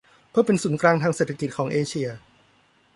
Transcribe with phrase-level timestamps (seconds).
[0.29, 2.09] เพื่อเป็นศูนย์กลางทางเศรษฐกิจของเอเชีย